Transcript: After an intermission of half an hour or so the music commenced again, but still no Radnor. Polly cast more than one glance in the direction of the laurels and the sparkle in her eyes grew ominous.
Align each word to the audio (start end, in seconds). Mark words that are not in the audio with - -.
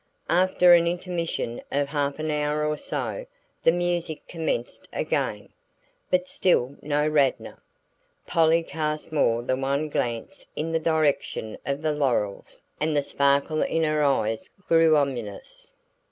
After 0.31 0.73
an 0.73 0.87
intermission 0.87 1.61
of 1.71 1.89
half 1.89 2.17
an 2.17 2.31
hour 2.31 2.65
or 2.65 2.75
so 2.75 3.27
the 3.63 3.71
music 3.71 4.25
commenced 4.27 4.87
again, 4.91 5.49
but 6.09 6.27
still 6.27 6.75
no 6.81 7.07
Radnor. 7.07 7.61
Polly 8.25 8.63
cast 8.63 9.11
more 9.11 9.43
than 9.43 9.61
one 9.61 9.89
glance 9.89 10.47
in 10.55 10.71
the 10.71 10.79
direction 10.79 11.55
of 11.67 11.83
the 11.83 11.93
laurels 11.93 12.63
and 12.79 12.97
the 12.97 13.03
sparkle 13.03 13.61
in 13.61 13.83
her 13.83 14.01
eyes 14.01 14.49
grew 14.67 14.97
ominous. 14.97 15.71